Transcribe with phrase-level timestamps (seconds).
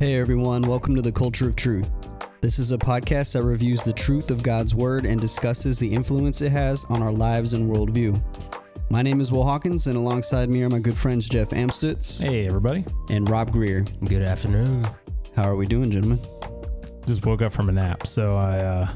[0.00, 1.90] Hey everyone, welcome to the Culture of Truth.
[2.40, 6.40] This is a podcast that reviews the truth of God's Word and discusses the influence
[6.40, 8.18] it has on our lives and worldview.
[8.88, 12.46] My name is Will Hawkins, and alongside me are my good friends Jeff Amstutz Hey,
[12.46, 12.84] everybody.
[13.10, 13.82] and Rob Greer.
[14.06, 14.88] Good afternoon.
[15.36, 16.20] How are we doing, gentlemen?
[17.06, 18.88] Just woke up from a nap, so I uh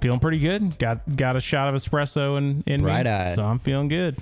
[0.00, 0.78] feeling pretty good.
[0.78, 3.32] Got got a shot of espresso in in me, Bright-eyed.
[3.32, 4.18] so I'm feeling good.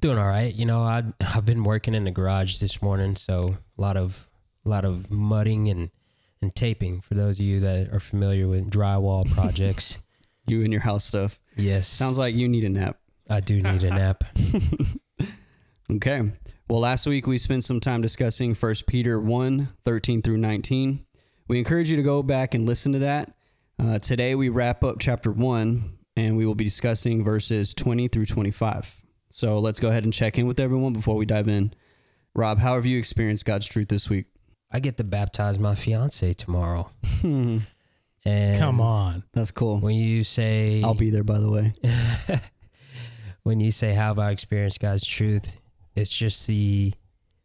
[0.00, 0.54] Doing all right.
[0.54, 4.28] You know, I I've been working in the garage this morning, so a lot of
[4.66, 5.90] a lot of mudding and
[6.42, 9.98] and taping for those of you that are familiar with drywall projects.
[10.46, 11.40] You and your house stuff.
[11.56, 11.88] yes.
[11.88, 12.98] Sounds like you need a nap.
[13.28, 14.24] I do need a nap.
[15.88, 16.32] Okay.
[16.68, 21.06] Well, last week we spent some time discussing 1 Peter 1 13 through 19.
[21.46, 23.34] We encourage you to go back and listen to that.
[23.78, 28.26] Uh, today we wrap up chapter 1 and we will be discussing verses 20 through
[28.26, 29.02] 25.
[29.28, 31.72] So let's go ahead and check in with everyone before we dive in.
[32.34, 34.26] Rob, how have you experienced God's truth this week?
[34.76, 36.90] I get to baptize my fiance tomorrow.
[37.22, 37.60] Hmm.
[38.26, 39.22] And Come on.
[39.32, 39.78] That's cool.
[39.78, 41.72] When you say I'll be there, by the way.
[43.42, 45.56] when you say how have I experienced God's truth,
[45.94, 46.92] it's just the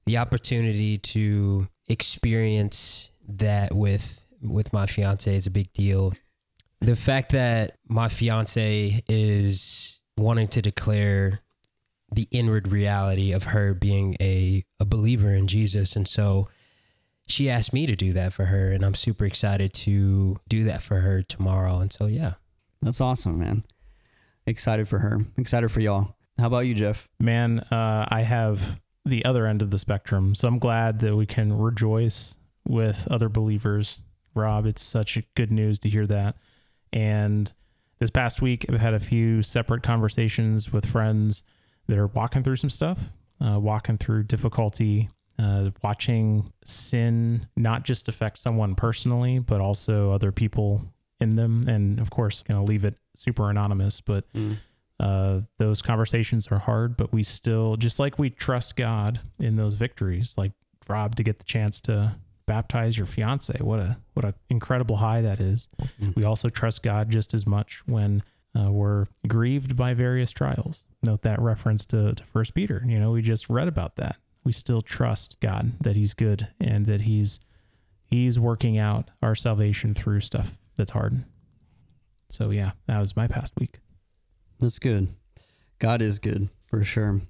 [0.05, 6.13] the opportunity to experience that with with my fiance is a big deal.
[6.81, 11.39] The fact that my fiance is wanting to declare
[12.13, 15.95] the inward reality of her being a, a believer in Jesus.
[15.95, 16.49] And so
[17.31, 18.71] she asked me to do that for her.
[18.71, 21.79] And I'm super excited to do that for her tomorrow.
[21.79, 22.33] And so, yeah.
[22.81, 23.63] That's awesome, man.
[24.45, 25.21] Excited for her.
[25.37, 26.15] Excited for y'all.
[26.39, 27.07] How about you, Jeff?
[27.19, 31.25] Man, uh I have the other end of the spectrum, so I'm glad that we
[31.25, 32.35] can rejoice
[32.67, 33.99] with other believers.
[34.33, 36.37] Rob, it's such good news to hear that.
[36.93, 37.51] And
[37.99, 41.43] this past week, I've had a few separate conversations with friends
[41.87, 45.09] that are walking through some stuff, uh, walking through difficulty,
[45.39, 50.83] uh, watching sin not just affect someone personally, but also other people
[51.19, 51.67] in them.
[51.67, 54.25] And of course, going to leave it super anonymous, but
[54.99, 59.73] uh, those conversations are hard, but we still, just like we trust God in those
[59.73, 60.51] victories, like
[60.87, 62.15] Rob to get the chance to
[62.45, 63.57] baptize your fiance.
[63.59, 65.69] What a what a incredible high that is.
[66.15, 68.23] We also trust God just as much when
[68.59, 70.83] uh, we're grieved by various trials.
[71.01, 72.83] Note that reference to to First Peter.
[72.85, 74.17] You know, we just read about that.
[74.43, 77.39] We still trust God that He's good and that He's
[78.05, 81.23] He's working out our salvation through stuff that's hard.
[82.29, 83.79] So yeah, that was my past week.
[84.59, 85.09] That's good.
[85.79, 87.21] God is good for sure.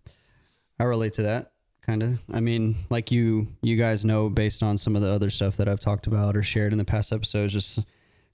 [0.79, 1.51] I relate to that
[1.81, 2.19] kind of.
[2.31, 5.67] I mean, like you you guys know based on some of the other stuff that
[5.67, 7.79] I've talked about or shared in the past episodes just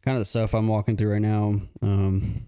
[0.02, 1.62] kind of the stuff I'm walking through right now.
[1.82, 2.48] Um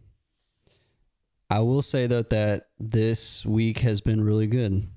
[1.50, 4.88] I will say though that this week has been really good.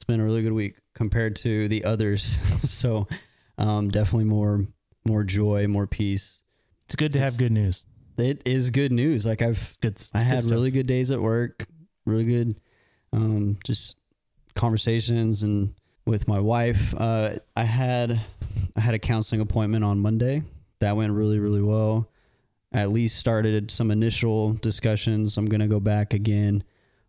[0.00, 2.22] It's been a really good week compared to the others.
[2.64, 3.06] so,
[3.58, 4.66] um definitely more
[5.04, 6.40] more joy, more peace.
[6.86, 7.84] It's good to have good news.
[8.16, 9.26] It is good news.
[9.26, 10.02] Like I've Good.
[10.14, 11.66] I had really good days at work,
[12.06, 12.62] really good,
[13.12, 13.98] um, just
[14.54, 15.74] conversations and
[16.06, 16.94] with my wife.
[16.96, 18.22] Uh, I had
[18.74, 20.44] I had a counseling appointment on Monday.
[20.78, 22.08] That went really really well.
[22.72, 25.36] At least started some initial discussions.
[25.36, 26.64] I'm gonna go back again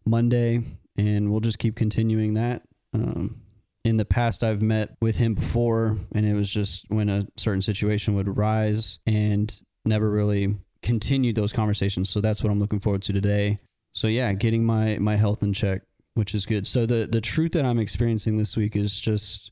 [0.06, 0.62] Monday,
[0.98, 2.64] and we'll just keep continuing that.
[2.94, 3.42] Um,
[3.84, 7.62] in the past, I've met with him before, and it was just when a certain
[7.62, 12.10] situation would rise, and never really continued those conversations.
[12.10, 13.60] So that's what I'm looking forward to today.
[13.94, 15.82] So yeah, getting my my health in check,
[16.14, 16.68] which is good.
[16.68, 19.52] So the the truth that I'm experiencing this week is just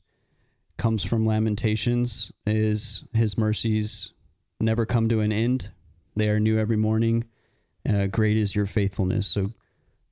[0.78, 4.12] comes from Lamentations is his mercies
[4.60, 5.70] never come to an end.
[6.16, 7.24] They are new every morning.
[7.88, 9.26] Uh, great is your faithfulness.
[9.26, 9.52] So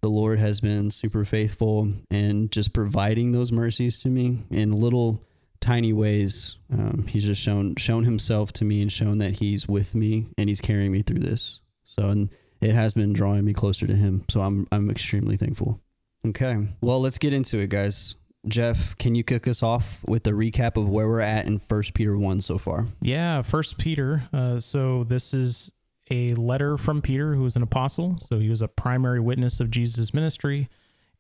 [0.01, 5.21] the Lord has been super faithful and just providing those mercies to me in little
[5.61, 6.57] tiny ways.
[6.73, 10.49] Um, he's just shown shown himself to me and shown that he's with me and
[10.49, 11.61] he's carrying me through this.
[11.85, 14.25] So and it has been drawing me closer to him.
[14.31, 15.81] So I'm I'm extremely thankful.
[16.27, 16.57] Okay.
[16.81, 18.15] Well, let's get into it, guys.
[18.47, 21.95] Jeff, can you kick us off with a recap of where we're at in First
[21.95, 22.87] Peter one so far?
[23.01, 24.23] Yeah, First Peter.
[24.33, 25.73] Uh, so this is
[26.11, 28.19] a letter from Peter, who was an apostle.
[28.21, 30.69] So he was a primary witness of Jesus' ministry,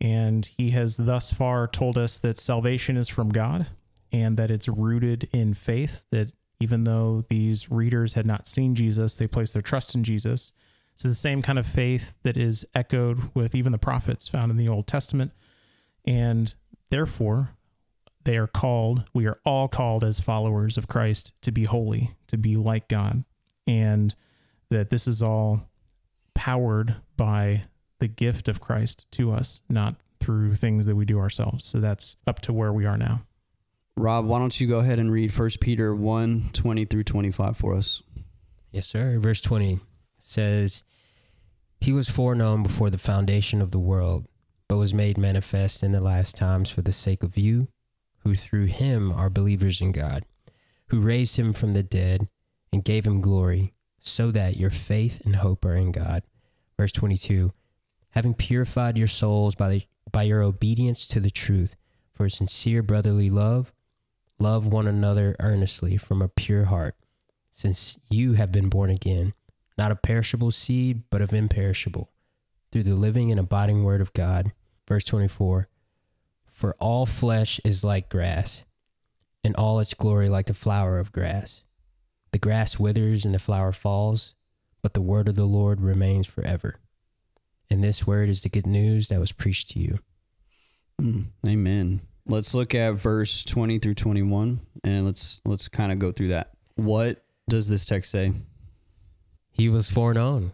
[0.00, 3.66] and he has thus far told us that salvation is from God
[4.12, 6.04] and that it's rooted in faith.
[6.10, 10.52] That even though these readers had not seen Jesus, they placed their trust in Jesus.
[10.94, 14.56] It's the same kind of faith that is echoed with even the prophets found in
[14.56, 15.30] the Old Testament,
[16.04, 16.54] and
[16.90, 17.50] therefore
[18.24, 22.36] they are called, we are all called as followers of Christ to be holy, to
[22.36, 23.24] be like God.
[23.66, 24.14] And
[24.70, 25.68] that this is all
[26.34, 27.64] powered by
[27.98, 31.64] the gift of Christ to us, not through things that we do ourselves.
[31.64, 33.22] So that's up to where we are now.
[33.96, 37.74] Rob, why don't you go ahead and read 1 Peter 1 20 through 25 for
[37.74, 38.02] us?
[38.70, 39.18] Yes, sir.
[39.18, 39.80] Verse 20
[40.18, 40.84] says,
[41.80, 44.26] He was foreknown before the foundation of the world,
[44.68, 47.68] but was made manifest in the last times for the sake of you,
[48.18, 50.24] who through him are believers in God,
[50.88, 52.28] who raised him from the dead
[52.72, 53.72] and gave him glory,
[54.08, 56.22] so that your faith and hope are in God.
[56.76, 57.52] Verse 22
[58.10, 61.76] Having purified your souls by, the, by your obedience to the truth,
[62.12, 63.72] for sincere brotherly love,
[64.38, 66.96] love one another earnestly from a pure heart
[67.50, 69.34] since you have been born again,
[69.76, 72.10] not of perishable seed, but of imperishable,
[72.70, 74.52] through the living and abiding word of God.
[74.86, 75.68] Verse 24
[76.50, 78.64] For all flesh is like grass,
[79.42, 81.64] and all its glory like the flower of grass.
[82.32, 84.34] The grass withers and the flower falls,
[84.82, 86.76] but the word of the Lord remains forever.
[87.70, 89.98] And this word is the good news that was preached to you.
[91.00, 92.00] Mm, amen.
[92.26, 96.50] Let's look at verse 20 through 21 and let's let's kind of go through that.
[96.74, 98.32] What does this text say?
[99.50, 100.52] He was foreknown.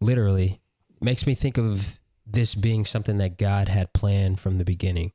[0.00, 0.60] Literally.
[1.00, 5.12] Makes me think of this being something that God had planned from the beginning.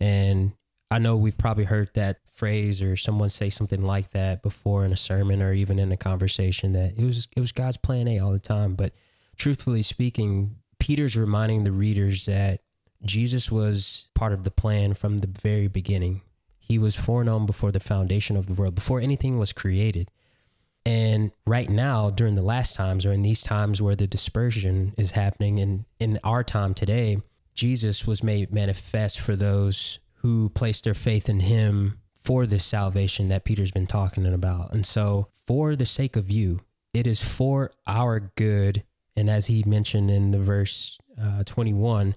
[0.00, 0.52] And
[0.90, 4.92] I know we've probably heard that phrase or someone say something like that before in
[4.92, 8.20] a sermon or even in a conversation that it was it was God's plan A
[8.20, 8.74] all the time.
[8.74, 8.92] But
[9.36, 12.60] truthfully speaking, Peter's reminding the readers that
[13.04, 16.22] Jesus was part of the plan from the very beginning.
[16.58, 20.10] He was foreknown before the foundation of the world, before anything was created.
[20.86, 25.10] And right now, during the last times, or in these times where the dispersion is
[25.12, 27.18] happening, and in our time today,
[27.54, 31.98] Jesus was made manifest for those who placed their faith in him
[32.28, 34.74] for this salvation that Peter's been talking about.
[34.74, 36.60] And so, for the sake of you,
[36.92, 38.84] it is for our good.
[39.16, 42.14] And as he mentioned in the verse uh, 21,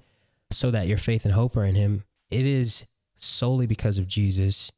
[0.51, 4.73] so that your faith and hope are in him, it is solely because of Jesus.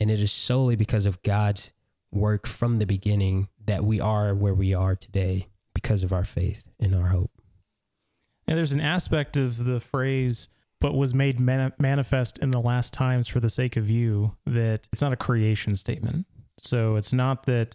[0.00, 1.70] And it is solely because of God's
[2.10, 6.64] work from the beginning that we are where we are today because of our faith
[6.80, 7.30] and our hope.
[8.48, 10.48] And there's an aspect of the phrase,
[10.84, 14.86] but was made man- manifest in the last times for the sake of you, that
[14.92, 16.26] it's not a creation statement.
[16.58, 17.74] So it's not that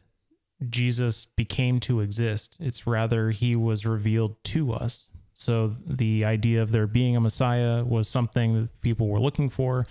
[0.69, 5.07] Jesus became to exist, it's rather he was revealed to us.
[5.33, 9.87] So the idea of there being a Messiah was something that people were looking for,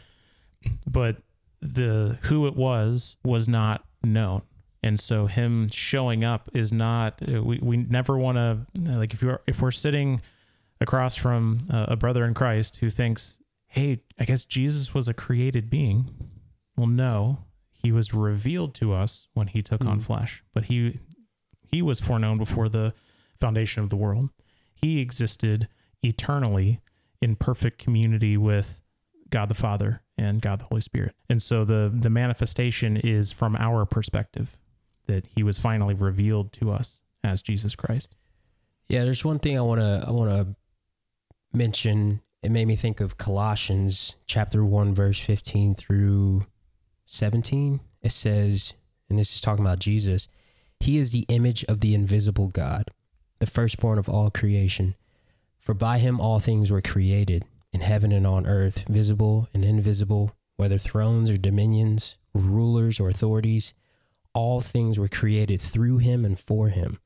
[0.87, 1.17] but
[1.61, 4.43] the who it was was not known.
[4.85, 9.41] And so him showing up is not we, we never want to like if you're
[9.49, 10.21] if we're sitting
[10.81, 15.71] across from a brother in Christ who thinks, "Hey, I guess Jesus was a created
[15.71, 16.11] being."
[16.77, 19.89] Well, no, he was revealed to us when he took mm.
[19.89, 21.01] on flesh, but he
[21.71, 22.95] he was foreknown before the
[23.41, 24.31] foundation of the world.
[24.75, 25.69] He existed
[26.03, 26.81] eternally
[27.21, 28.83] in perfect community with
[29.31, 31.15] God the Father and God the Holy Spirit.
[31.29, 34.57] And so the the manifestation is from our perspective
[35.07, 38.17] that he was finally revealed to us as Jesus Christ.
[38.89, 40.57] Yeah, there's one thing I want to I want to
[41.53, 42.21] mention.
[42.43, 46.43] It made me think of Colossians chapter 1 verse 15 through
[47.07, 47.81] 17.
[48.03, 48.75] It says,
[49.11, 50.29] and this is talking about Jesus,
[50.81, 52.91] he is the image of the invisible God,
[53.41, 54.95] the firstborn of all creation.
[55.59, 60.33] For by him all things were created in heaven and on earth, visible and invisible,
[60.57, 63.75] whether thrones or dominions, rulers or authorities,
[64.35, 66.99] all things were created through him and for him.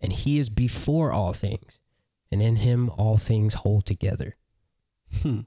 [0.00, 1.80] And he is before all things,
[2.30, 4.36] and in him all things hold together.
[5.22, 5.40] Hmm.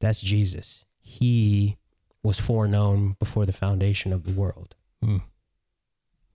[0.00, 0.84] That's Jesus.
[0.98, 1.78] He
[2.22, 4.76] was foreknown before the foundation of the world.
[5.02, 5.18] Hmm.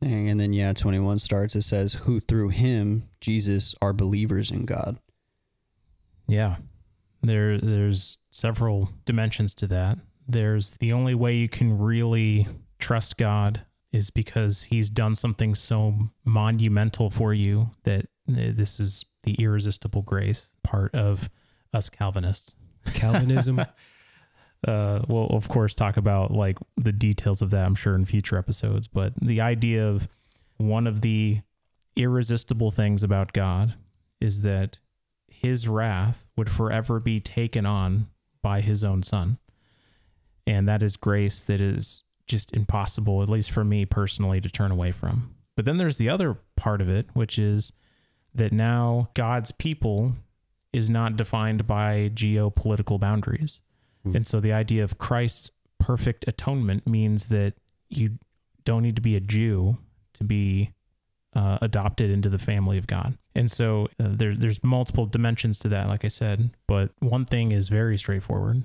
[0.01, 1.55] And then, yeah, 21 starts.
[1.55, 4.99] It says, Who through him, Jesus, are believers in God.
[6.27, 6.57] Yeah.
[7.23, 9.97] There, there's several dimensions to that.
[10.27, 12.47] There's the only way you can really
[12.77, 13.61] trust God
[13.91, 20.49] is because he's done something so monumental for you that this is the irresistible grace
[20.63, 21.29] part of
[21.73, 22.55] us Calvinists.
[22.93, 23.59] Calvinism.
[24.67, 28.37] uh, we'll of course talk about like the details of that, I'm sure, in future
[28.37, 28.87] episodes.
[28.87, 30.07] But the idea of
[30.57, 31.41] one of the
[31.95, 33.75] irresistible things about God
[34.19, 34.79] is that
[35.27, 38.07] his wrath would forever be taken on
[38.41, 39.37] by his own son.
[40.47, 44.71] And that is grace that is just impossible, at least for me personally, to turn
[44.71, 45.35] away from.
[45.55, 47.71] But then there's the other part of it, which is
[48.35, 50.13] that now God's people
[50.73, 53.59] is not defined by geopolitical boundaries.
[54.05, 54.15] Mm.
[54.15, 57.53] And so the idea of Christ's perfect atonement means that
[57.89, 58.17] you
[58.63, 59.77] don't need to be a Jew
[60.13, 60.71] to be
[61.35, 63.17] uh, adopted into the family of God.
[63.35, 66.51] And so uh, there, there's multiple dimensions to that, like I said.
[66.67, 68.63] But one thing is very straightforward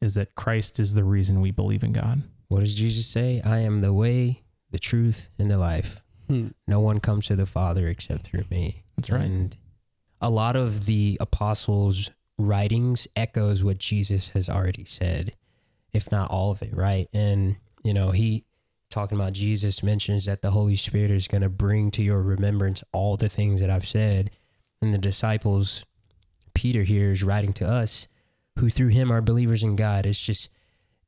[0.00, 2.22] is that Christ is the reason we believe in God.
[2.48, 3.40] What does Jesus say?
[3.44, 6.02] I am the way, the truth, and the life.
[6.28, 6.48] Hmm.
[6.66, 8.81] No one comes to the Father except through me.
[8.96, 9.22] That's right.
[9.22, 9.56] And
[10.20, 15.34] a lot of the apostles' writings echoes what Jesus has already said,
[15.92, 17.08] if not all of it, right?
[17.12, 18.44] And, you know, he
[18.90, 22.84] talking about Jesus mentions that the Holy Spirit is going to bring to your remembrance
[22.92, 24.30] all the things that I've said.
[24.82, 25.86] And the disciples,
[26.54, 28.08] Peter here is writing to us,
[28.58, 30.04] who through him are believers in God.
[30.04, 30.50] It's just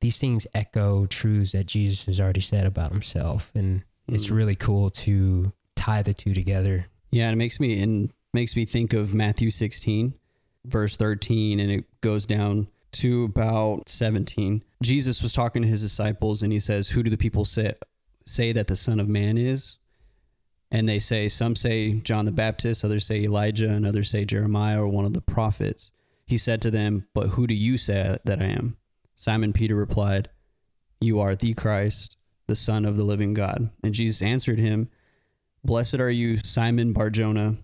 [0.00, 3.50] these things echo truths that Jesus has already said about himself.
[3.54, 4.36] And it's Mm.
[4.36, 6.86] really cool to tie the two together.
[7.14, 10.14] Yeah, and it makes me and makes me think of Matthew 16,
[10.64, 14.64] verse 13, and it goes down to about 17.
[14.82, 17.74] Jesus was talking to his disciples and he says, Who do the people say
[18.26, 19.76] say that the Son of Man is?
[20.72, 24.82] And they say, some say John the Baptist, others say Elijah, and others say Jeremiah
[24.82, 25.92] or one of the prophets.
[26.26, 28.76] He said to them, But who do you say that I am?
[29.14, 30.30] Simon Peter replied,
[31.00, 32.16] You are the Christ,
[32.48, 33.70] the Son of the living God.
[33.84, 34.88] And Jesus answered him,
[35.64, 37.56] Blessed are you, Simon Barjona,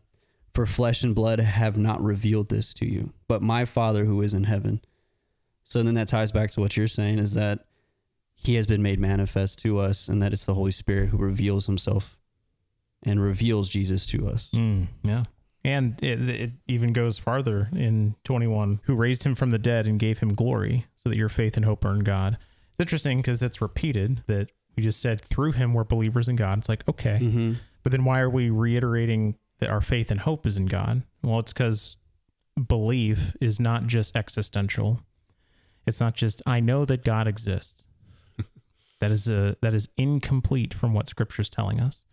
[0.54, 4.34] for flesh and blood have not revealed this to you, but my Father who is
[4.34, 4.80] in heaven.
[5.64, 7.60] So then that ties back to what you're saying is that
[8.34, 11.66] he has been made manifest to us and that it's the Holy Spirit who reveals
[11.66, 12.16] himself
[13.02, 14.48] and reveals Jesus to us.
[14.54, 15.24] Mm, yeah.
[15.62, 19.98] And it, it even goes farther in 21, who raised him from the dead and
[19.98, 22.38] gave him glory, so that your faith and hope are in God.
[22.70, 26.58] It's interesting because it's repeated that we just said through him we're believers in God.
[26.58, 27.52] It's like, okay, Mm-hmm.
[27.82, 31.02] But then why are we reiterating that our faith and hope is in God?
[31.22, 31.96] Well, it's because
[32.66, 35.00] belief is not just existential.
[35.86, 37.86] It's not just I know that God exists.
[39.00, 42.04] that is a that is incomplete from what Scripture is telling us.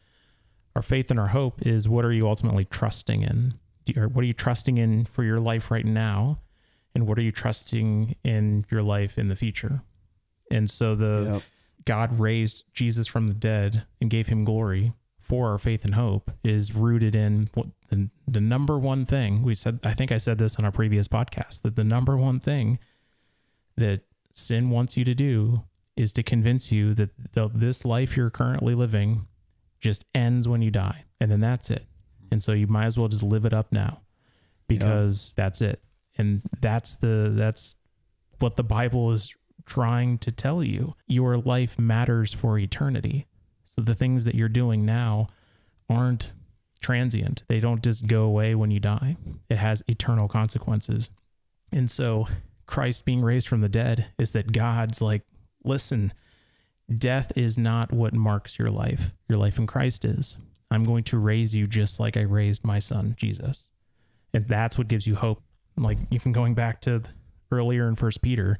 [0.75, 3.55] Our faith and our hope is what are you ultimately trusting in?
[3.85, 6.39] Do you- or what are you trusting in for your life right now,
[6.93, 9.81] and what are you trusting in your life in the future?
[10.51, 11.41] And so the Yep.
[11.85, 14.93] God raised Jesus from the dead and gave him glory
[15.27, 19.55] for our faith and hope is rooted in what the, the number one thing we
[19.55, 19.79] said.
[19.83, 22.79] I think I said this on our previous podcast that the number one thing
[23.75, 25.63] that sin wants you to do
[25.97, 29.27] is to convince you that the, this life you're currently living
[29.79, 31.03] just ends when you die.
[31.19, 31.85] And then that's it.
[32.31, 34.01] And so you might as well just live it up now
[34.67, 35.81] because that's it.
[36.17, 37.75] And that's the, that's
[38.39, 40.95] what the Bible is trying to tell you.
[41.05, 43.27] Your life matters for eternity.
[43.67, 45.27] So the things that you're doing now
[45.89, 46.31] aren't
[46.79, 47.43] transient.
[47.47, 49.17] They don't just go away when you die.
[49.49, 51.09] It has eternal consequences.
[51.71, 52.27] And so
[52.65, 55.23] Christ being raised from the dead is that God's like,
[55.63, 56.13] listen,
[56.97, 59.13] death is not what marks your life.
[59.27, 60.37] Your life in Christ is.
[60.71, 63.69] I'm going to raise you just like I raised my son, Jesus.
[64.33, 65.43] And that's what gives you hope.
[65.75, 67.03] Like even going back to
[67.51, 68.59] earlier in First Peter,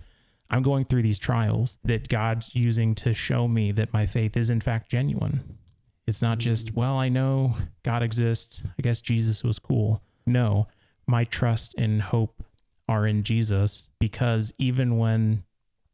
[0.49, 4.49] I'm going through these trials that God's using to show me that my faith is
[4.49, 5.57] in fact genuine.
[6.05, 6.77] It's not just, mm.
[6.77, 8.61] well, I know God exists.
[8.65, 10.01] I guess Jesus was cool.
[10.25, 10.67] No,
[11.05, 12.43] my trust and hope
[12.87, 15.43] are in Jesus because even when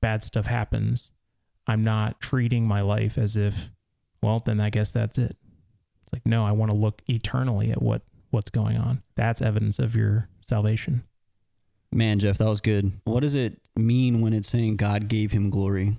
[0.02, 1.12] bad stuff happens,
[1.66, 3.72] I'm not treating my life as if,
[4.22, 5.36] well, then I guess that's it.
[6.04, 9.04] It's like, no, I want to look eternally at what what's going on.
[9.16, 11.04] That's evidence of your salvation.
[11.94, 12.92] Man, Jeff, that was good.
[13.04, 15.98] What does it mean when it's saying God gave him glory?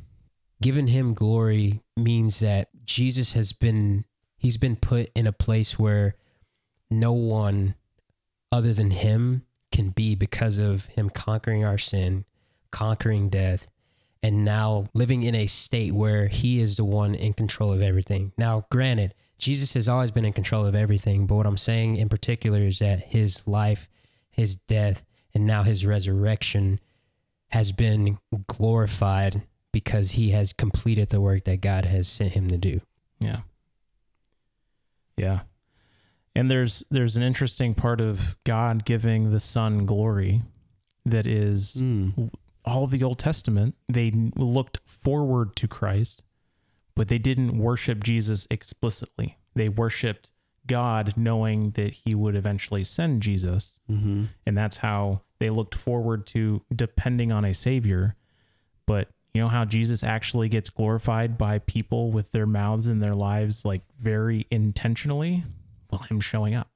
[0.60, 4.04] Giving him glory means that Jesus has been
[4.36, 6.16] he's been put in a place where
[6.90, 7.76] no one
[8.50, 12.24] other than him can be because of him conquering our sin,
[12.70, 13.68] conquering death,
[14.22, 18.32] and now living in a state where he is the one in control of everything.
[18.36, 22.08] Now, granted, Jesus has always been in control of everything, but what I'm saying in
[22.08, 23.88] particular is that his life,
[24.30, 26.80] his death, and now his resurrection
[27.48, 32.56] has been glorified because he has completed the work that God has sent him to
[32.56, 32.80] do.
[33.20, 33.40] Yeah.
[35.16, 35.40] Yeah.
[36.34, 40.42] And there's there's an interesting part of God giving the Son glory
[41.04, 42.30] that is Mm.
[42.64, 46.24] all of the Old Testament, they looked forward to Christ,
[46.96, 49.38] but they didn't worship Jesus explicitly.
[49.54, 50.30] They worshiped
[50.66, 53.78] God knowing that he would eventually send Jesus.
[53.90, 54.25] Mm-hmm.
[54.47, 58.16] And that's how they looked forward to depending on a savior.
[58.87, 63.14] But you know how Jesus actually gets glorified by people with their mouths and their
[63.14, 65.44] lives like very intentionally?
[65.90, 66.71] Well, him showing up.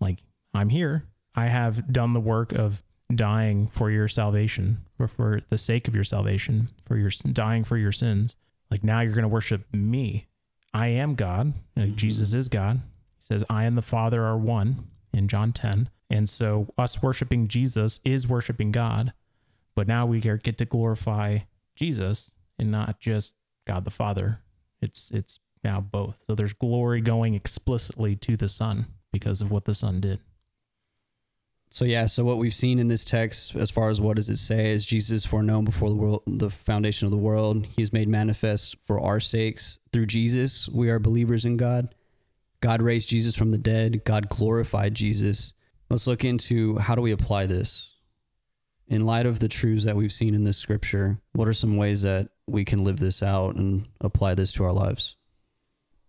[0.00, 0.22] Like,
[0.54, 1.04] I'm here.
[1.34, 2.82] I have done the work of
[3.14, 7.76] dying for your salvation or for the sake of your salvation, for your dying for
[7.76, 8.36] your sins.
[8.70, 10.26] Like now you're going to worship me.
[10.72, 11.54] I am God.
[11.76, 12.80] Like, Jesus is God.
[13.18, 15.88] He says, I and the Father are one in John 10.
[16.08, 19.12] And so us worshiping Jesus is worshiping God.
[19.74, 21.38] But but now we get to glorify
[21.74, 23.34] Jesus and not just
[23.66, 24.40] God the Father.
[24.82, 26.20] It's it's now both.
[26.26, 30.20] So there's glory going explicitly to the Son because of what the Son did.
[31.72, 34.38] So yeah, so what we've seen in this text, as far as what does it
[34.38, 37.64] say, is Jesus foreknown before the world, the foundation of the world.
[37.64, 40.68] He's made manifest for our sakes through Jesus.
[40.68, 41.94] We are believers in God.
[42.60, 44.04] God raised Jesus from the dead.
[44.04, 45.54] God glorified Jesus.
[45.88, 47.94] Let's look into how do we apply this
[48.88, 51.20] in light of the truths that we've seen in this scripture.
[51.32, 54.72] What are some ways that we can live this out and apply this to our
[54.72, 55.14] lives?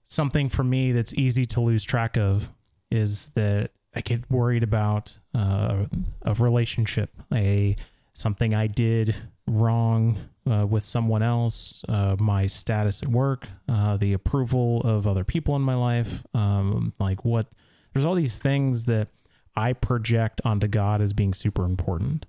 [0.03, 2.49] Something for me that's easy to lose track of
[2.89, 5.85] is that I get worried about uh,
[6.21, 7.75] a relationship, a
[8.13, 9.15] something I did
[9.47, 10.17] wrong
[10.49, 15.55] uh, with someone else, uh, my status at work, uh, the approval of other people
[15.55, 17.47] in my life, um, like what.
[17.93, 19.09] There's all these things that
[19.55, 22.25] I project onto God as being super important,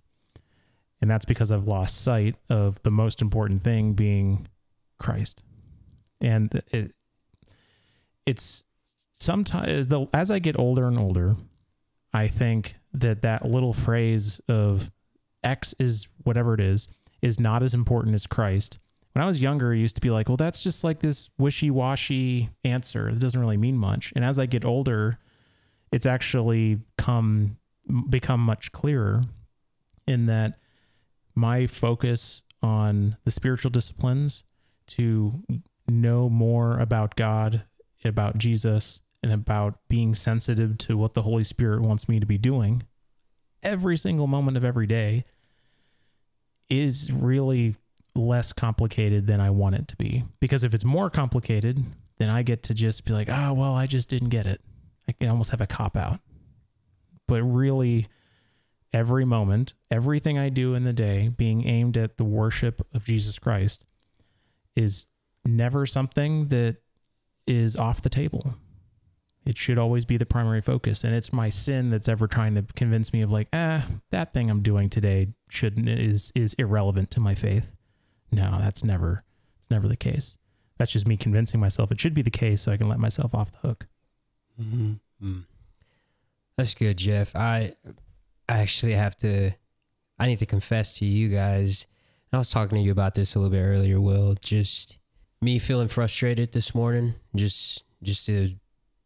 [1.00, 4.48] and that's because I've lost sight of the most important thing being
[4.98, 5.44] Christ,
[6.20, 6.94] and it
[8.26, 8.64] it's
[9.14, 11.36] sometimes as I get older and older
[12.12, 14.90] I think that that little phrase of
[15.42, 16.88] X is whatever it is
[17.20, 18.78] is not as important as Christ.
[19.12, 21.70] When I was younger, I used to be like, well, that's just like this wishy
[21.70, 23.08] washy answer.
[23.08, 24.12] It doesn't really mean much.
[24.16, 25.18] And as I get older,
[25.90, 27.58] it's actually come
[28.08, 29.24] become much clearer
[30.06, 30.58] in that
[31.34, 34.44] my focus on the spiritual disciplines
[34.86, 35.42] to
[35.88, 37.64] know more about God,
[38.04, 42.38] about Jesus, and about being sensitive to what the Holy Spirit wants me to be
[42.38, 42.82] doing
[43.62, 45.24] every single moment of every day
[46.68, 47.76] is really
[48.14, 50.24] less complicated than I want it to be.
[50.40, 51.84] Because if it's more complicated,
[52.18, 54.60] then I get to just be like, oh, well, I just didn't get it.
[55.08, 56.20] I can almost have a cop out.
[57.26, 58.08] But really,
[58.92, 63.38] every moment, everything I do in the day being aimed at the worship of Jesus
[63.38, 63.86] Christ
[64.76, 65.06] is
[65.44, 66.76] never something that
[67.46, 68.54] is off the table.
[69.44, 71.02] It should always be the primary focus.
[71.02, 74.50] And it's my sin that's ever trying to convince me of like, ah, that thing
[74.50, 77.74] I'm doing today shouldn't is is irrelevant to my faith.
[78.30, 79.24] No, that's never
[79.58, 80.36] it's never the case.
[80.78, 83.34] That's just me convincing myself it should be the case so I can let myself
[83.34, 83.86] off the hook.
[84.60, 84.92] Mm-hmm.
[85.24, 85.44] Mm.
[86.56, 87.34] That's good, Jeff.
[87.34, 87.74] I
[88.48, 89.52] I actually have to
[90.18, 91.86] I need to confess to you guys.
[92.32, 94.36] I was talking to you about this a little bit earlier, Will.
[94.40, 94.98] Just
[95.42, 98.54] me feeling frustrated this morning, just just to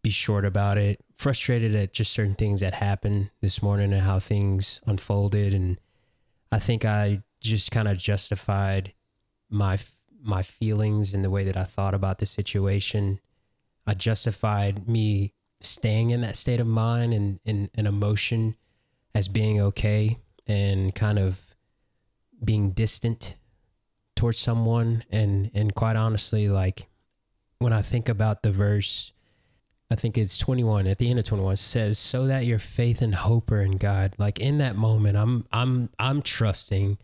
[0.07, 1.01] be short about it.
[1.17, 5.81] Frustrated at just certain things that happened this morning and how things unfolded, and
[6.53, 8.93] I think I just kind of justified
[9.51, 9.79] my
[10.23, 13.19] my feelings and the way that I thought about the situation.
[13.85, 18.57] I justified me staying in that state of mind and, and, and emotion
[19.13, 21.41] as being okay and kind of
[22.45, 23.35] being distant
[24.15, 26.87] towards someone and and quite honestly like
[27.59, 29.13] when I think about the verse
[29.91, 33.15] I think it's 21 at the end of 21 says so that your faith and
[33.15, 34.15] hope are in God.
[34.19, 36.99] Like in that moment I'm I'm I'm trusting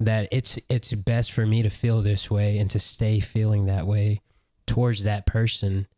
[0.00, 3.86] that it's it's best for me to feel this way and to stay feeling that
[3.86, 4.22] way
[4.66, 5.86] towards that person.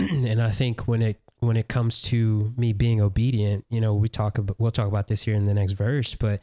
[0.00, 4.08] And I think when it when it comes to me being obedient you know we
[4.08, 6.42] talk about we'll talk about this here in the next verse but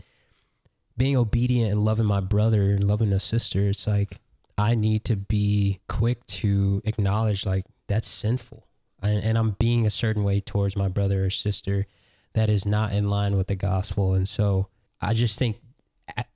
[0.98, 4.20] being obedient and loving my brother and loving a sister it's like
[4.58, 8.68] I need to be quick to acknowledge like that's sinful
[9.02, 11.86] and, and I'm being a certain way towards my brother or sister
[12.34, 14.14] that is not in line with the gospel.
[14.14, 14.68] And so
[15.02, 15.58] I just think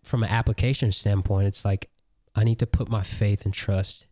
[0.04, 1.90] from an application standpoint, it's like
[2.36, 4.08] I need to put my faith and trust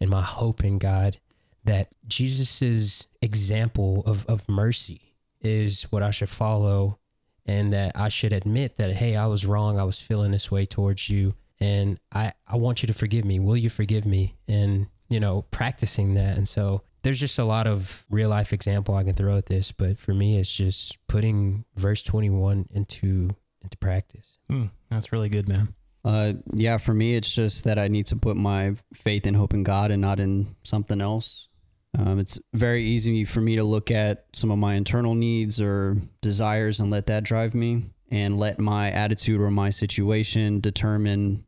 [0.00, 1.18] and my hope in God
[1.64, 6.98] that Jesus's example of, of mercy is what I should follow
[7.44, 9.78] and that I should admit that, hey, I was wrong.
[9.78, 11.34] I was feeling this way towards you.
[11.60, 13.38] And I, I want you to forgive me.
[13.38, 14.36] Will you forgive me?
[14.48, 16.36] And, you know, practicing that.
[16.36, 19.72] And so there's just a lot of real life example I can throw at this,
[19.72, 23.30] but for me, it's just putting verse 21 into
[23.62, 24.38] into practice.
[24.50, 25.74] Mm, that's really good, man.
[26.04, 29.54] Uh, yeah, for me, it's just that I need to put my faith and hope
[29.54, 31.48] in God and not in something else.
[31.96, 35.98] Um, it's very easy for me to look at some of my internal needs or
[36.20, 41.44] desires and let that drive me, and let my attitude or my situation determine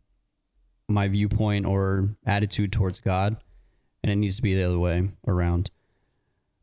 [0.89, 3.37] my viewpoint or attitude towards God
[4.05, 5.71] and it needs to be the other way around.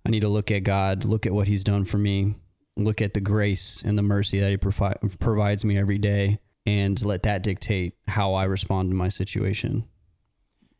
[0.05, 2.35] I need to look at God, look at what He's done for me,
[2.77, 7.03] look at the grace and the mercy that He provi- provides me every day, and
[7.03, 9.83] let that dictate how I respond to my situation.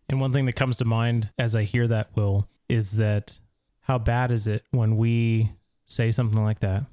[0.08, 3.40] And one thing that comes to mind as I hear that, Will, is that
[3.82, 5.52] how bad is it when we
[5.86, 6.84] say something like that?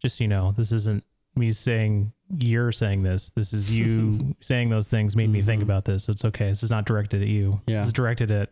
[0.00, 1.04] Just so you know, this isn't
[1.36, 3.30] me saying you're saying this.
[3.30, 5.64] This is you saying those things made me think Mhm.
[5.64, 6.04] about this.
[6.04, 6.48] So it's okay.
[6.48, 7.60] This is not directed at you.
[7.66, 7.78] Yeah.
[7.78, 8.50] This is directed at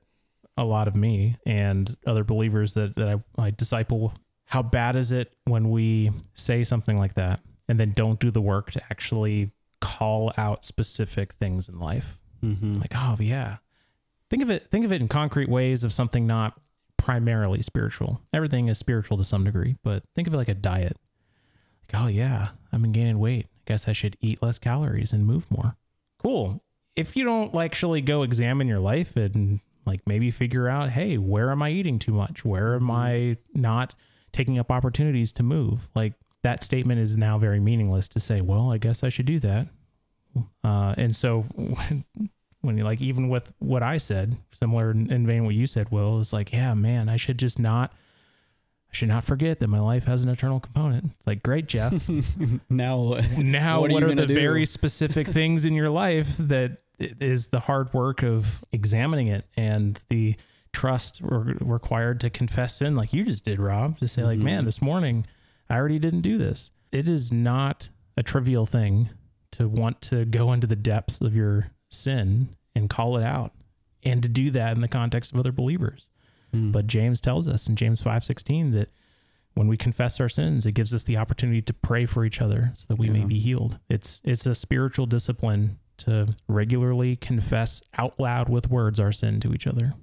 [0.56, 4.12] a lot of me and other believers that, that I, I disciple.
[4.46, 8.40] How bad is it when we say something like that and then don't do the
[8.40, 12.18] work to actually call out specific things in life?
[12.44, 12.80] Mm-hmm.
[12.80, 13.58] Like, oh yeah.
[14.30, 16.58] Think of it think of it in concrete ways of something not
[16.96, 18.20] primarily spiritual.
[18.32, 20.98] Everything is spiritual to some degree, but think of it like a diet.
[21.82, 23.46] Like, oh yeah, I've been gaining weight.
[23.46, 25.76] I guess I should eat less calories and move more.
[26.18, 26.62] Cool.
[26.94, 31.18] If you don't like actually go examine your life and like maybe figure out, hey,
[31.18, 32.44] where am I eating too much?
[32.44, 33.94] Where am I not
[34.32, 35.88] taking up opportunities to move?
[35.94, 39.38] Like that statement is now very meaningless to say, well, I guess I should do
[39.40, 39.68] that.
[40.64, 42.04] Uh, and so when,
[42.60, 45.90] when you like, even with what I said, similar in in vein what you said,
[45.90, 49.80] Will, is like, yeah, man, I should just not, I should not forget that my
[49.80, 51.12] life has an eternal component.
[51.16, 52.08] It's like, great, Jeff.
[52.70, 54.34] now, now What what, are are, the do?
[54.34, 56.81] very specific things in your life that
[57.20, 60.36] is the hard work of examining it and the
[60.72, 64.42] trust re- required to confess sin like you just did rob to say like Mhm.
[64.44, 65.26] man this morning
[65.68, 69.10] i already didn't do this it is not a trivial thing
[69.50, 73.52] to want to go into the depths of your sin and call it out
[74.02, 76.08] and to do that in the context of other believers
[76.54, 76.70] Mm.
[76.72, 78.90] but James tells us in James 5:16 that
[79.54, 82.70] when we confess our sins, it gives us the opportunity to pray for each other
[82.74, 83.78] so that we may be healed.
[83.88, 89.52] It's it's a spiritual discipline to regularly confess out loud with words our sin to
[89.52, 89.94] each other.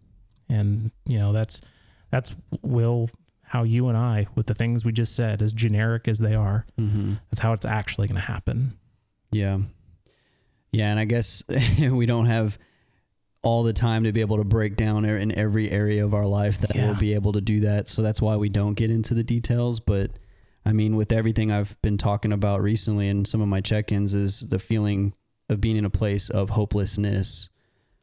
[0.50, 1.62] And you know, that's
[2.12, 3.10] that's will
[3.44, 6.66] how you and I with the things we just said as generic as they are,
[6.80, 7.14] Mm-hmm.
[7.30, 8.78] that's how it's actually going to happen.
[9.32, 9.60] Yeah.
[10.72, 11.44] Yeah, and I guess
[11.80, 12.58] we don't have
[13.42, 16.60] all the time to be able to break down in every area of our life
[16.62, 16.88] that Yeah.
[16.88, 17.88] we'll be able to do that.
[17.88, 19.80] So that's why we don't get into the details.
[19.80, 20.12] But
[20.66, 24.14] I mean, with everything I've been talking about recently and some of my check ins,
[24.14, 25.14] is the feeling
[25.50, 27.50] of being in a place of hopelessness,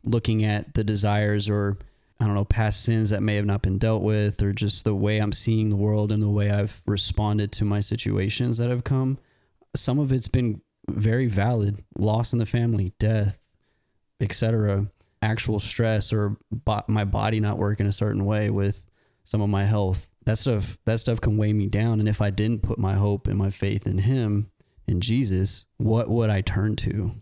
[0.05, 1.79] looking at the desires or
[2.19, 4.95] I don't know, past sins that may have not been dealt with, or just the
[4.95, 8.85] way I'm seeing the world and the way I've responded to my situations that have
[8.85, 9.19] come.
[9.75, 13.39] Some of it's been very valid loss in the family, death,
[14.21, 14.87] etc.
[15.21, 18.87] Actual stress or bo- my body not working a certain way with
[19.25, 20.09] some of my health.
[20.25, 22.01] That stuff, that stuff can weigh me down.
[22.01, 24.51] And if I didn't put my hope and my faith in Him,
[24.89, 27.13] in Jesus, what would I turn to?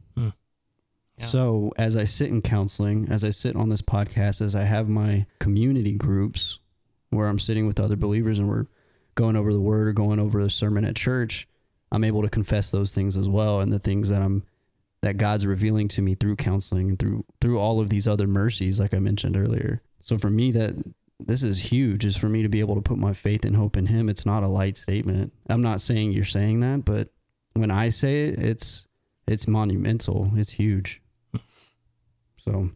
[1.19, 4.89] So as I sit in counseling, as I sit on this podcast, as I have
[4.89, 6.59] my community groups
[7.11, 8.67] where I'm sitting with other believers and we're
[9.15, 11.49] going over the word or going over a sermon at church,
[11.93, 14.45] I'm able to confess those things as well and the things that I'm
[15.03, 18.81] that God's revealing to me through counseling and through through all of these other mercies
[18.81, 19.83] like I mentioned earlier.
[20.01, 20.75] So for me that
[21.21, 23.77] this is huge is for me to be able to put my faith and hope
[23.77, 24.09] in him.
[24.09, 25.33] It's not a light statement.
[25.49, 27.11] I'm not saying you're saying that, but
[27.53, 28.87] when I say it, it's
[29.29, 30.33] it's monumental.
[30.35, 31.01] It's huge.
[32.45, 32.71] So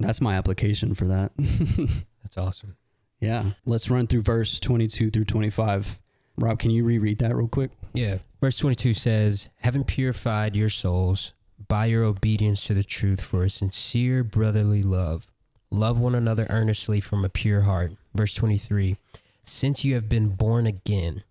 [0.00, 1.32] that's my application for that.
[2.22, 2.76] That's awesome.
[3.20, 3.52] yeah.
[3.64, 5.98] Let's run through verse 22 through 25.
[6.36, 7.70] Rob, can you reread that real quick?
[7.94, 8.18] Yeah.
[8.40, 11.32] Verse 22 says, Having purified your souls
[11.68, 15.30] by your obedience to the truth for a sincere brotherly love,
[15.70, 17.92] love one another earnestly from a pure heart.
[18.14, 18.96] Verse 23
[19.42, 21.24] Since you have been born again,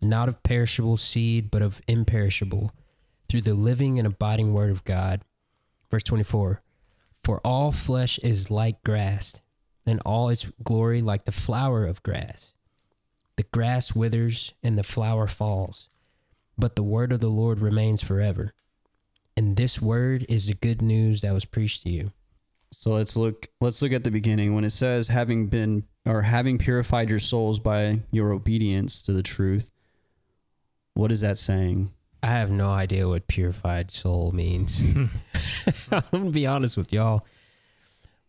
[0.00, 2.72] not of perishable seed, but of imperishable,
[3.28, 5.22] through the living and abiding word of God.
[5.90, 6.62] Verse 24
[7.24, 9.40] For all flesh is like grass,
[9.86, 12.54] and all its glory like the flower of grass.
[13.36, 15.88] The grass withers and the flower falls,
[16.58, 18.52] but the word of the Lord remains forever.
[19.36, 22.12] And this word is the good news that was preached to you.
[22.72, 26.58] So let's look let's look at the beginning when it says having been or having
[26.58, 29.70] purified your souls by your obedience to the truth.
[30.94, 31.92] What is that saying?
[32.22, 34.80] I have no idea what purified soul means.
[35.90, 37.26] I'm gonna be honest with y'all,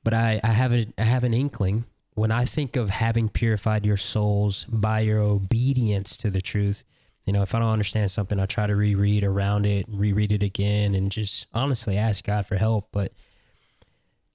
[0.03, 3.85] but I, I have a, I have an inkling when I think of having purified
[3.85, 6.83] your souls by your obedience to the truth.
[7.25, 10.43] You know, if I don't understand something, I try to reread around it, reread it
[10.43, 12.89] again, and just honestly ask God for help.
[12.91, 13.13] But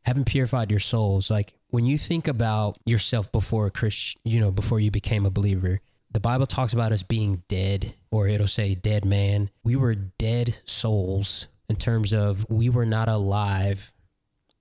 [0.03, 4.51] having purified your souls, like when you think about yourself before a Christian, you know,
[4.51, 8.75] before you became a believer, the Bible talks about us being dead, or it'll say
[8.75, 9.51] dead man.
[9.63, 13.93] We were dead souls in terms of we were not alive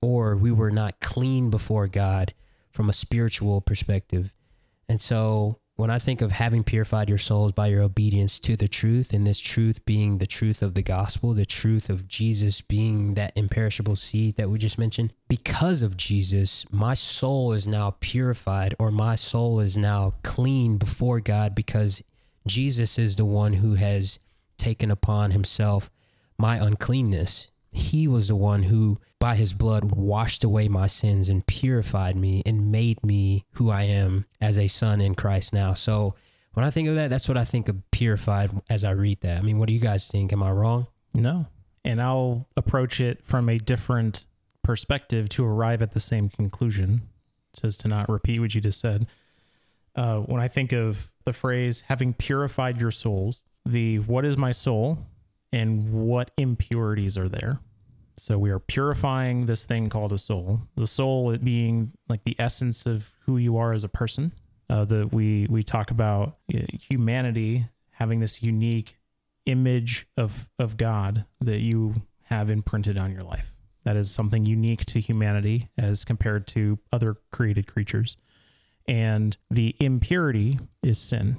[0.01, 2.33] or we were not clean before God
[2.69, 4.33] from a spiritual perspective.
[4.89, 8.67] And so when I think of having purified your souls by your obedience to the
[8.67, 13.13] truth, and this truth being the truth of the gospel, the truth of Jesus being
[13.13, 18.73] that imperishable seed that we just mentioned, because of Jesus, my soul is now purified
[18.79, 22.03] or my soul is now clean before God because
[22.47, 24.17] Jesus is the one who has
[24.57, 25.91] taken upon himself
[26.39, 27.51] my uncleanness.
[27.71, 32.43] He was the one who, by his blood, washed away my sins and purified me
[32.45, 35.73] and made me who I am as a son in Christ now.
[35.73, 36.15] So
[36.53, 39.38] when I think of that, that's what I think of purified as I read that.
[39.38, 40.32] I mean, what do you guys think?
[40.34, 40.88] Am I wrong?
[41.13, 41.47] No.
[41.84, 44.25] And I'll approach it from a different
[44.63, 47.03] perspective to arrive at the same conclusion.
[47.53, 49.08] It says to not repeat what you just said.
[49.95, 54.51] Uh, when I think of the phrase having purified your souls, the what is my
[54.51, 54.99] soul
[55.51, 57.60] and what impurities are there.
[58.17, 60.62] So we are purifying this thing called a soul.
[60.75, 64.34] The soul it being like the essence of who you are as a person.
[64.69, 68.95] Uh, that we we talk about uh, humanity having this unique
[69.45, 73.53] image of of God that you have imprinted on your life.
[73.86, 78.17] That is something unique to humanity as compared to other created creatures.
[78.86, 81.38] And the impurity is sin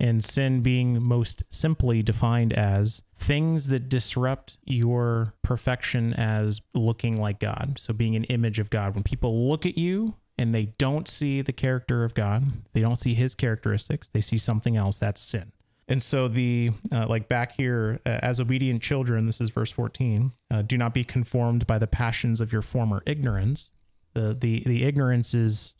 [0.00, 7.40] and sin being most simply defined as things that disrupt your perfection as looking like
[7.40, 7.76] God.
[7.78, 8.94] So, being an image of God.
[8.94, 12.98] When people look at you and they don't see the character of God, they don't
[12.98, 15.52] see his characteristics, they see something else, that's sin.
[15.88, 20.32] And so, the uh, like back here, uh, as obedient children, this is verse 14,
[20.50, 23.70] uh, do not be conformed by the passions of your former ignorance.
[24.14, 25.74] The, the, the ignorance is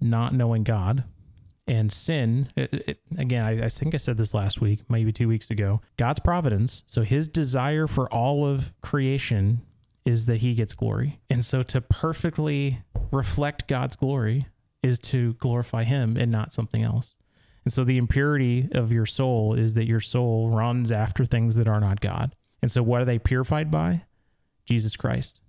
[0.00, 1.04] not knowing God,
[1.68, 5.28] and sin it, it, again I, I, think i said this last week maybe two
[5.28, 9.60] weeks ago god's providence so his desire for all of creation
[10.08, 11.20] is that he gets glory.
[11.28, 14.46] And so to perfectly reflect god's glory
[14.82, 17.14] is to glorify him and not something else.
[17.64, 21.68] And so the impurity of your soul is that your soul runs after things that
[21.68, 22.34] are not god.
[22.62, 24.06] And so what are they purified by?
[24.64, 25.42] Jesus christ.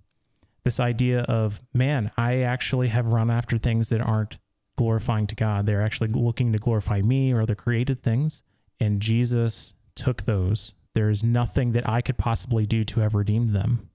[0.64, 4.38] This idea of man i actually have run after things that aren't
[4.76, 5.66] glorifying to God.
[5.66, 8.42] They're actually looking to glorify me or other created things.
[8.80, 10.72] And Jesus took those.
[10.94, 13.90] There is nothing that I could possibly do to have redeemed them.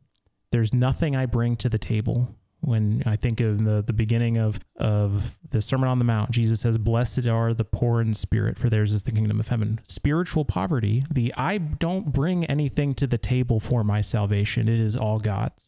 [0.52, 2.36] There's nothing I bring to the table.
[2.62, 6.62] When I think of the, the beginning of, of the Sermon on the Mount, Jesus
[6.62, 9.80] says, Blessed are the poor in spirit, for theirs is the kingdom of heaven.
[9.84, 14.68] Spiritual poverty, the I don't bring anything to the table for my salvation.
[14.68, 15.68] It is all God's.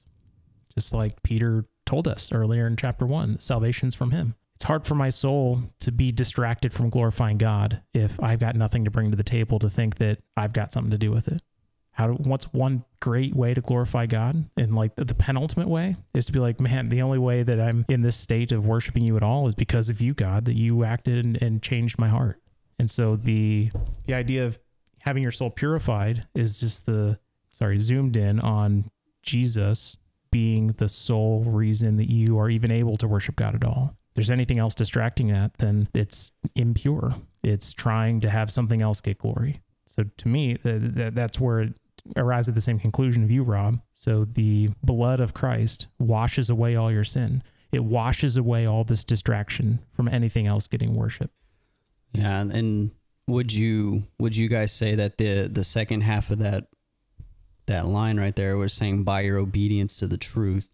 [0.74, 4.96] Just like Peter told us earlier in chapter one, salvation's from him it's hard for
[4.96, 9.15] my soul to be distracted from glorifying God if I've got nothing to bring to
[9.15, 11.43] the table to think that I've got something to do with it.
[11.91, 14.50] How what's one great way to glorify God?
[14.58, 17.60] And like the, the penultimate way is to be like, man, the only way that
[17.60, 20.56] I'm in this state of worshiping you at all is because of you, God, that
[20.56, 22.41] you acted and, and changed my heart.
[22.80, 23.70] And so the
[24.08, 24.58] the idea of
[25.02, 27.20] having your soul purified is just the
[27.52, 28.89] sorry, zoomed in on
[29.22, 29.98] Jesus
[30.32, 34.32] being the sole reason that you are even able to worship God at all there's
[34.32, 37.13] anything else distracting that, then it's impure.
[37.43, 39.62] It's trying to have something else get glory.
[39.86, 41.73] So to me, th- th- that's where it
[42.15, 43.80] arrives at the same conclusion of you, Rob.
[43.93, 47.43] So the blood of Christ washes away all your sin.
[47.71, 51.30] It washes away all this distraction from anything else getting worship.
[52.12, 52.89] Yeah, and
[53.27, 56.69] would you would you guys say that the the second half of that
[57.67, 60.71] that line right there was saying by your obedience to the truth.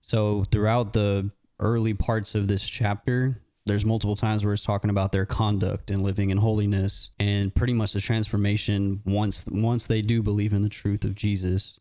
[0.00, 5.12] So throughout the early parts of this chapter, there's multiple times where it's talking about
[5.12, 10.22] their conduct and living in holiness and pretty much the transformation once once they do
[10.22, 11.78] believe in the truth of Jesus.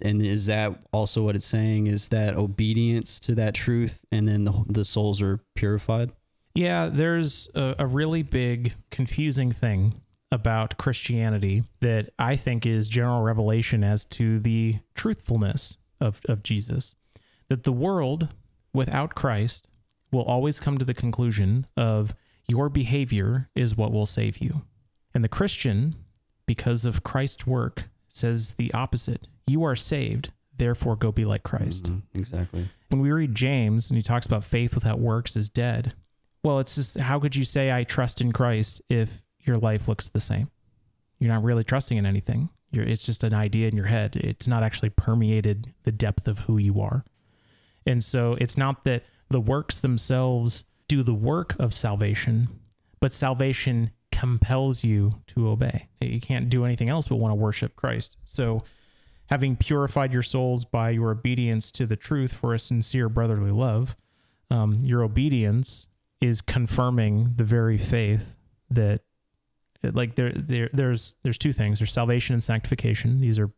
[0.00, 1.88] And is that also what it's saying?
[1.88, 6.12] Is that obedience to that truth, and then the, the souls are purified?
[6.54, 13.22] Yeah, there's a, a really big confusing thing about Christianity that I think is general
[13.22, 16.94] revelation as to the truthfulness of, of Jesus.
[17.48, 18.28] That the world
[18.72, 19.68] without Christ
[20.10, 22.14] will always come to the conclusion of
[22.48, 24.62] your behavior is what will save you.
[25.14, 25.96] And the Christian,
[26.46, 29.28] because of Christ's work, says the opposite.
[29.46, 31.84] You are saved, therefore go be like Christ.
[31.84, 32.68] Mm-hmm, exactly.
[32.88, 35.94] When we read James and he talks about faith without works is dead,
[36.42, 40.08] well, it's just how could you say I trust in Christ if your life looks
[40.08, 40.50] the same?
[41.18, 42.48] You're not really trusting in anything.
[42.70, 44.16] You're, it's just an idea in your head.
[44.16, 47.04] It's not actually permeated the depth of who you are.
[47.88, 52.48] And so it's not that the works themselves do the work of salvation,
[53.00, 55.88] but salvation compels you to obey.
[56.00, 58.18] You can't do anything else but want to worship Christ.
[58.24, 58.62] So,
[59.26, 63.96] having purified your souls by your obedience to the truth for a sincere brotherly love,
[64.50, 65.88] um, your obedience
[66.20, 68.36] is confirming the very faith
[68.70, 69.02] that,
[69.82, 71.78] like there, there, there's there's two things.
[71.78, 73.20] There's salvation and sanctification.
[73.20, 73.50] These are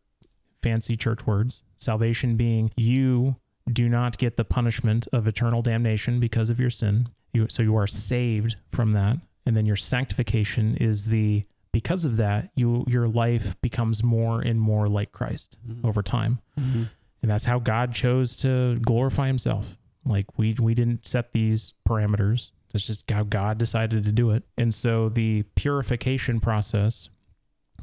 [0.61, 1.63] fancy church words.
[1.75, 3.37] Salvation being you
[3.71, 7.09] do not get the punishment of eternal damnation because of your sin.
[7.33, 9.17] You, so you are saved from that.
[9.45, 14.59] And then your sanctification is the because of that, you your life becomes more and
[14.59, 15.85] more like Christ Mhm.
[15.85, 16.39] over time.
[16.59, 16.89] Mhm.
[17.21, 19.77] And that's how God chose to glorify himself.
[20.05, 22.51] Like we we didn't set these parameters.
[22.73, 24.43] It's just how God decided to do it.
[24.57, 27.09] And so the purification process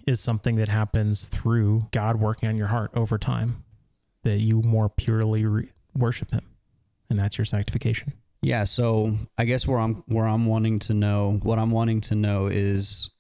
[0.07, 3.63] is something that happens through God working on your heart over time
[4.29, 6.45] that you more purely re- worship him.
[7.11, 8.13] And that's your sanctification.
[8.43, 12.15] Yeah, so I guess where I'm where I'm wanting to know what I'm wanting to
[12.15, 13.11] know is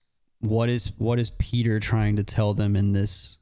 [0.40, 3.38] what is what is Peter trying to tell them in this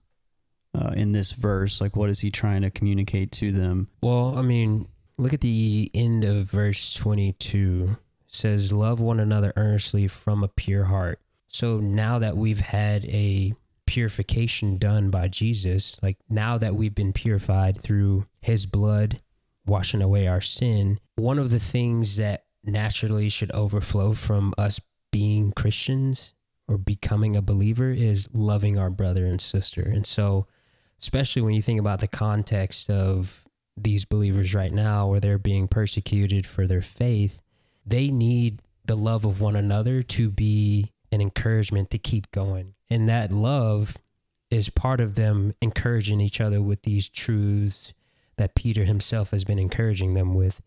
[0.74, 1.80] uh, in this verse?
[1.80, 3.88] Like, what is he trying to communicate to them?
[4.02, 7.96] Well, I mean, look at the end of verse 22.
[8.26, 11.20] It says, Love one another earnestly from a pure heart.
[11.48, 13.54] So now that we've had a
[13.86, 19.20] purification done by Jesus, like now that we've been purified through his blood,
[19.66, 24.80] washing away our sin, one of the things that naturally should overflow from us
[25.12, 26.34] being Christians
[26.68, 29.82] or becoming a believer is loving our brother and sister.
[29.82, 30.46] And so,
[31.00, 33.44] especially when you think about the context of
[33.76, 37.40] these believers right now where they're being persecuted for their faith,
[37.84, 42.74] they need the love of one another to be an encouragement to keep going.
[42.88, 43.96] And that love
[44.50, 47.92] is part of them encouraging each other with these truths
[48.36, 50.62] that Peter himself has been encouraging them with.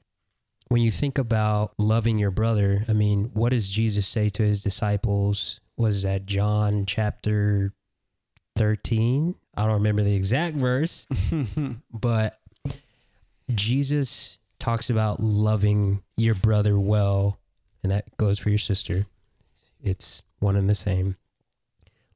[0.67, 4.61] When you think about loving your brother, I mean, what does Jesus say to his
[4.61, 5.61] disciples?
[5.77, 7.73] Was that John chapter
[8.55, 9.35] 13?
[9.55, 11.07] I don't remember the exact verse,
[11.91, 12.39] but
[13.53, 17.39] Jesus talks about loving your brother well,
[17.81, 19.07] and that goes for your sister.
[19.81, 21.15] It's one and the same.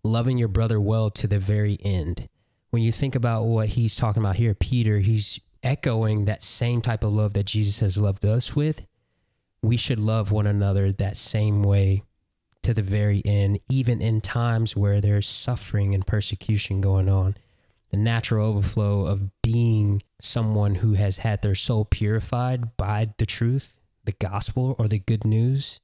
[0.04, 2.28] Loving your brother well to the very end.
[2.72, 7.04] When you think about what he's talking about here, Peter, he's echoing that same type
[7.04, 8.86] of love that Jesus has loved us with.
[9.62, 12.04] We should love one another that same way
[12.64, 17.36] to the very end, even in times where there's suffering and persecution going on
[17.94, 23.78] the natural overflow of being someone who has had their soul purified by the truth,
[24.04, 25.80] the gospel, or the good news,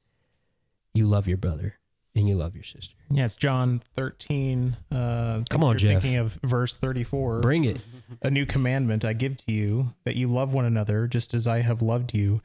[0.91, 1.78] you love your brother
[2.15, 2.95] and you love your sister.
[3.09, 4.75] Yeah, it's John 13.
[4.91, 6.01] Uh, Come on, Jeff.
[6.01, 7.39] Thinking of verse 34.
[7.41, 7.79] Bring it.
[8.21, 11.61] A new commandment I give to you that you love one another just as I
[11.61, 12.41] have loved you.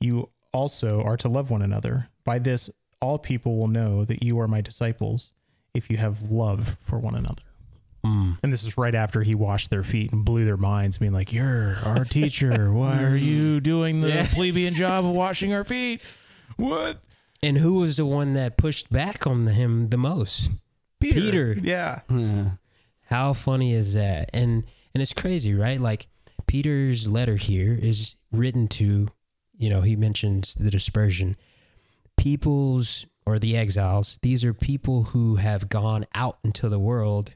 [0.00, 2.08] You also are to love one another.
[2.24, 5.32] By this, all people will know that you are my disciples
[5.74, 7.42] if you have love for one another.
[8.04, 8.36] Mm.
[8.42, 11.32] And this is right after he washed their feet and blew their minds, being like,
[11.32, 12.72] You're our teacher.
[12.72, 14.26] Why are you doing the Yeah.
[14.30, 16.00] plebeian job of washing our feet?
[16.56, 17.00] What?
[17.42, 20.50] And who was the one that pushed back on him the most?
[21.00, 21.56] Peter.
[21.60, 22.00] Yeah.
[22.10, 22.50] Yeah.
[23.06, 24.30] How funny is that?
[24.32, 25.80] And and it's crazy, right?
[25.80, 26.06] Like
[26.46, 29.08] Peter's letter here is written to,
[29.56, 31.36] you know, he mentions the dispersion.
[32.16, 37.34] People's or the exiles, these are people who have gone out into the world.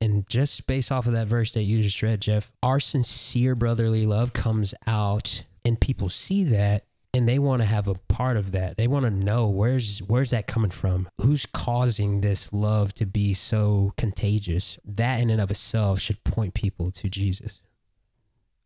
[0.00, 4.04] And just based off of that verse that you just read, Jeff, our sincere brotherly
[4.04, 8.52] love comes out and people see that and they want to have a part of
[8.52, 8.76] that.
[8.76, 11.08] They want to know where's where's that coming from?
[11.20, 14.78] Who's causing this love to be so contagious?
[14.84, 17.60] That in and of itself should point people to Jesus.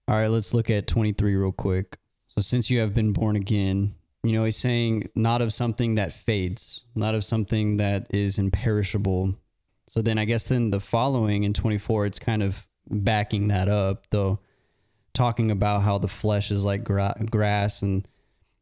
[0.08, 1.98] All right, let's look at 23 real quick.
[2.28, 6.12] So, since you have been born again, you know, he's saying not of something that
[6.12, 9.34] fades, not of something that is imperishable.
[9.88, 14.06] So, then I guess then the following in 24, it's kind of backing that up,
[14.10, 14.38] though,
[15.12, 18.06] talking about how the flesh is like gra- grass and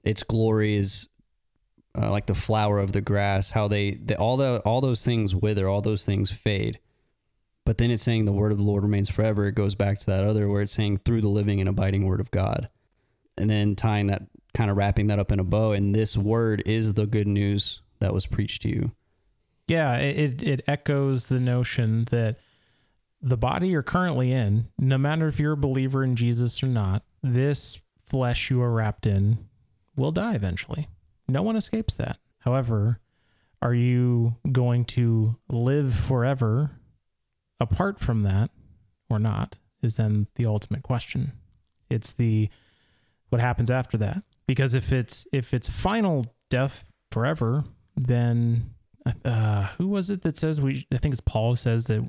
[0.04, 1.08] its glory is
[1.96, 5.34] uh, like the flower of the grass, how they, they all the all those things
[5.34, 6.78] wither, all those things fade.
[7.64, 9.46] But then it's saying the word of the Lord remains forever.
[9.46, 12.20] It goes back to that other where it's saying through the living and abiding word
[12.20, 12.68] of God.
[13.38, 15.72] And then tying that, kind of wrapping that up in a bow.
[15.72, 18.92] And this word is the good news that was preached to you.
[19.66, 22.36] Yeah, it, it, it echoes the notion that
[23.22, 27.02] the body you're currently in, no matter if you're a believer in Jesus or not,
[27.22, 29.38] this flesh you are wrapped in
[29.96, 30.88] will die eventually.
[31.28, 32.18] No one escapes that.
[32.40, 33.00] However,
[33.62, 36.72] are you going to live forever
[37.60, 38.50] apart from that
[39.08, 39.58] or not?
[39.82, 41.32] Is then the ultimate question.
[41.90, 42.48] It's the
[43.28, 44.22] what happens after that.
[44.46, 47.64] Because if it's if it's final death forever,
[47.96, 48.70] then
[49.24, 50.86] uh, who was it that says we?
[50.92, 52.08] I think it's Paul says that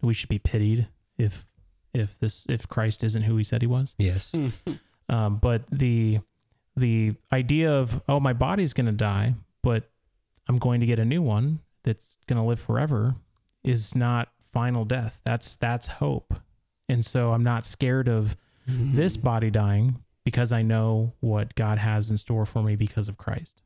[0.00, 1.46] we should be pitied if
[1.94, 3.94] if this if Christ isn't who he said he was.
[3.98, 4.32] Yes.
[5.08, 6.20] Um, but the
[6.76, 9.90] the idea of oh my body's gonna die, but
[10.48, 13.16] I'm going to get a new one that's gonna live forever
[13.64, 15.20] is not final death.
[15.24, 16.34] That's that's hope.
[16.88, 18.36] And so I'm not scared of
[18.68, 18.94] mm-hmm.
[18.94, 23.16] this body dying because I know what God has in store for me because of
[23.16, 23.62] Christ.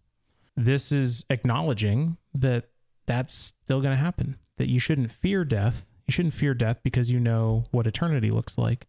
[0.56, 2.68] This is acknowledging that
[3.06, 4.36] that's still going to happen.
[4.58, 5.86] That you shouldn't fear death.
[6.06, 8.86] You shouldn't fear death because you know what eternity looks like.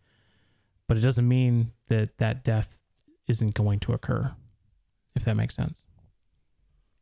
[0.88, 2.77] But it doesn't mean that that death
[3.28, 4.34] isn't going to occur,
[5.16, 5.84] if that makes sense.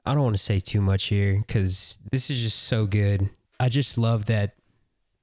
[0.05, 3.29] I don't want to say too much here because this is just so good.
[3.59, 4.55] I just love that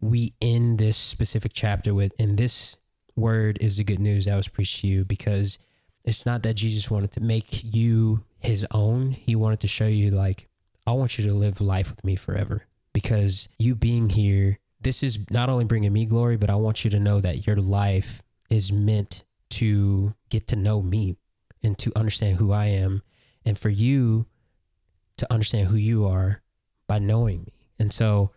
[0.01, 2.77] we end this specific chapter with, and this
[3.15, 5.59] word is the good news that was preached to you because
[6.05, 9.13] it's not that Jesus wanted to make you his own.
[9.13, 10.49] He wanted to show you, like,
[10.85, 15.31] I want you to live life with me forever because you being here, this is
[15.31, 18.73] not only bringing me glory, but I want you to know that your life is
[18.73, 19.22] meant
[19.53, 21.17] to get to know me
[21.63, 23.03] and to understand who I am.
[23.45, 24.27] And for you
[25.17, 26.43] to understand who you are
[26.87, 27.53] by knowing me.
[27.79, 28.31] And so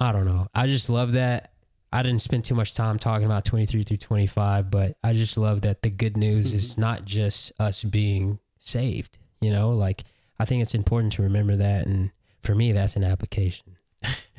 [0.00, 0.48] I don't know.
[0.54, 1.52] I just love that.
[1.92, 5.60] I didn't spend too much time talking about 23 through 25, but I just love
[5.60, 10.02] that the good news is not just us being saved, you know, like
[10.38, 12.10] I think it's important to remember that and
[12.42, 13.76] for me that's an application.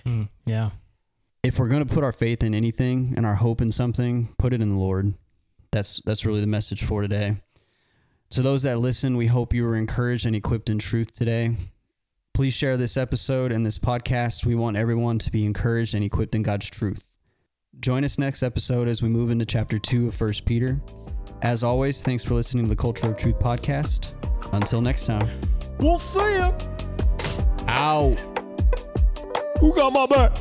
[0.03, 0.23] Hmm.
[0.45, 0.71] yeah.
[1.43, 4.51] If we're going to put our faith in anything and our hope in something, put
[4.51, 5.13] it in the Lord.
[5.75, 7.35] That's that's really the message for today.
[8.29, 11.57] To those that listen, we hope you were encouraged and equipped in truth today.
[12.33, 14.45] Please share this episode and this podcast.
[14.45, 17.03] We want everyone to be encouraged and equipped in God's truth.
[17.81, 20.79] Join us next episode as we move into chapter 2 of 1 Peter.
[21.41, 24.13] As always, thanks for listening to the Culture of Truth podcast.
[24.53, 25.27] Until next time.
[25.79, 26.53] We'll see you.
[27.67, 28.15] Out.
[29.59, 30.37] Who got my back?